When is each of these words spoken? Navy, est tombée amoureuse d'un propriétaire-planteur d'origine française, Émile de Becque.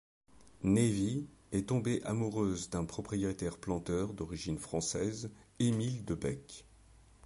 Navy, 0.63 1.27
est 1.51 1.67
tombée 1.69 2.01
amoureuse 2.05 2.71
d'un 2.71 2.85
propriétaire-planteur 2.85 4.13
d'origine 4.13 4.57
française, 4.57 5.29
Émile 5.59 6.03
de 6.05 6.15
Becque. 6.15 6.65